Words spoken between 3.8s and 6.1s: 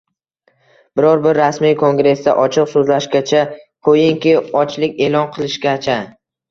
qo‘yingki, ochlik e’lon qilishgacha